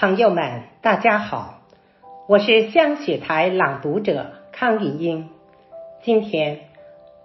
[0.00, 1.60] 朋友们，大家好，
[2.26, 5.28] 我是香雪台朗读者康丽英。
[6.02, 6.70] 今天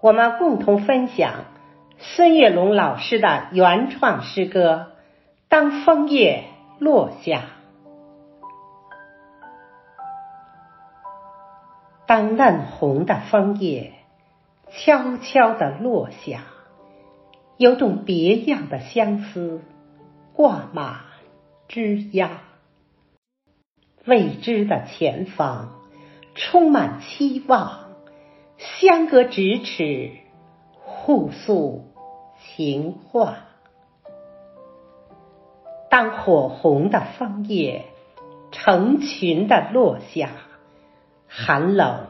[0.02, 1.46] 我们共同分享
[2.00, 4.88] 孙月龙老师的原创诗歌
[5.48, 6.44] 《当枫叶
[6.78, 7.38] 落下》。
[12.06, 13.94] 当嫩红的枫叶
[14.70, 16.42] 悄悄地落下，
[17.56, 19.62] 有种别样的相思
[20.34, 20.96] 挂满
[21.70, 22.32] 枝桠。
[24.06, 25.72] 未知的前方
[26.36, 27.90] 充满期望，
[28.58, 30.12] 相隔咫尺，
[30.80, 31.86] 互诉
[32.40, 33.38] 情话。
[35.90, 37.86] 当火红的枫叶
[38.52, 40.30] 成群的落下，
[41.28, 42.08] 寒冷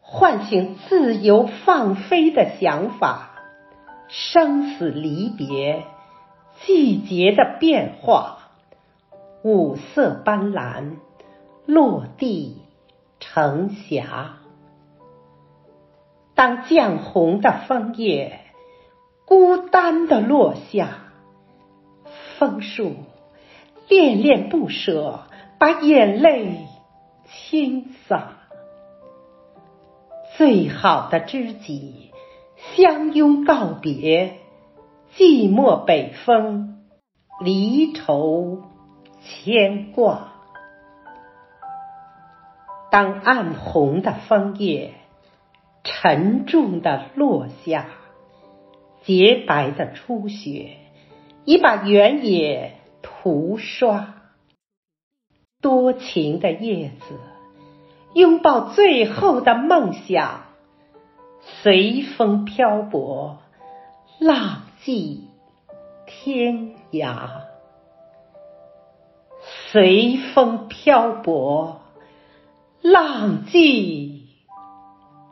[0.00, 3.30] 唤醒自由放飞的想法，
[4.08, 5.84] 生死离别，
[6.60, 8.50] 季节的变化，
[9.42, 10.96] 五色斑斓。
[11.66, 12.62] 落地
[13.20, 14.36] 成霞。
[16.34, 18.40] 当绛红的枫叶
[19.26, 20.88] 孤单的落下，
[22.38, 22.94] 枫树
[23.88, 25.20] 恋恋不舍，
[25.58, 26.66] 把眼泪
[27.26, 28.38] 倾洒。
[30.36, 32.10] 最好的知己
[32.74, 34.38] 相拥告别，
[35.14, 36.82] 寂寞北风，
[37.40, 38.62] 离愁
[39.20, 40.31] 牵挂。
[42.92, 44.92] 当暗红的枫叶
[45.82, 47.86] 沉重的落下，
[49.02, 50.76] 洁白的初雪
[51.46, 54.16] 已把原野涂刷。
[55.62, 57.18] 多情的叶子
[58.12, 60.42] 拥抱最后的梦想，
[61.40, 63.38] 随风漂泊，
[64.18, 65.28] 浪迹
[66.06, 67.14] 天涯。
[69.70, 71.81] 随风漂泊。
[72.82, 74.26] 浪迹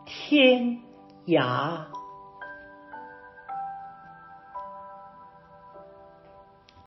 [0.06, 0.78] 天
[1.26, 1.89] 涯。